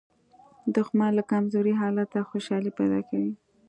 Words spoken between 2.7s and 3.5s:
پیدا کوي